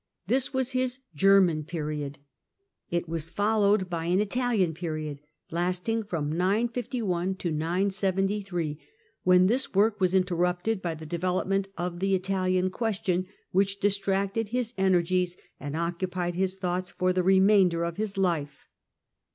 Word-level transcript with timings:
This 0.25 0.51
was 0.51 0.71
his" 0.71 0.97
German 1.25 1.63
period." 1.63 2.17
It 2.89 3.07
was 3.07 3.29
followed 3.29 3.87
by 3.87 4.05
an" 4.05 4.19
Italian 4.19 4.73
period," 4.73 5.21
lasting 5.51 6.01
from 6.01 6.31
951 6.35 7.35
to 7.35 7.51
973, 7.51 8.79
when 9.21 9.45
this 9.45 9.75
work 9.75 10.01
was 10.01 10.15
interrupted 10.15 10.81
by 10.81 10.95
the 10.95 11.05
development 11.05 11.67
of 11.77 11.99
the 11.99 12.15
Italian 12.15 12.71
question, 12.71 13.27
which 13.51 13.79
distracted 13.79 14.47
his 14.47 14.73
energies 14.75 15.37
and 15.59 15.75
occupied 15.75 16.33
his 16.33 16.55
thoughts 16.55 16.89
for 16.89 17.13
the 17.13 17.21
remainder 17.21 17.83
of 17.83 17.97
his 17.97 18.17
life. 18.17 18.67